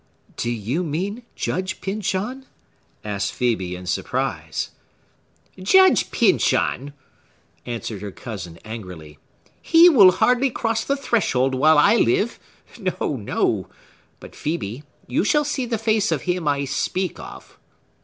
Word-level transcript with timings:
"Do 0.35 0.49
you 0.49 0.83
mean 0.83 1.21
Judge 1.35 1.79
Pyncheon?" 1.79 2.47
asked 3.03 3.33
Phœbe 3.33 3.73
in 3.73 3.85
surprise. 3.85 4.71
"Judge 5.61 6.09
Pyncheon!" 6.09 6.93
answered 7.67 8.01
her 8.01 8.09
cousin 8.09 8.57
angrily. 8.65 9.19
"He 9.61 9.89
will 9.89 10.13
hardly 10.13 10.49
cross 10.49 10.83
the 10.83 10.97
threshold 10.97 11.53
while 11.53 11.77
I 11.77 11.97
live! 11.97 12.39
No, 12.79 13.15
no! 13.15 13.69
But, 14.19 14.31
Phœbe, 14.31 14.81
you 15.05 15.23
shall 15.23 15.45
see 15.45 15.67
the 15.67 15.77
face 15.77 16.11
of 16.11 16.23
him 16.23 16.47
I 16.47 16.65
speak 16.65 17.19
of." 17.19 17.59